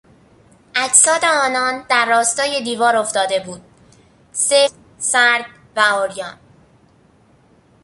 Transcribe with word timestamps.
اجساد 0.75 1.25
آنان 1.25 1.85
در 1.89 2.05
راستای 2.05 2.61
دیوار 2.63 2.95
افتاده 2.95 3.39
بود، 3.39 3.61
سفت 4.31 4.73
و 4.73 4.83
سرد 5.01 5.45
و 5.75 5.81
عریان. 5.81 6.37